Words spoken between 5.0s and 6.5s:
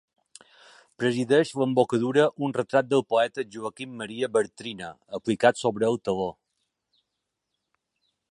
aplicat sobre el teló.